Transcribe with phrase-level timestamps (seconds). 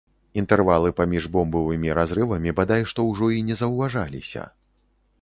[0.41, 4.53] Інтэрвалы паміж бомбавымі разрывамі бадай што ўжо і не заўважаліся.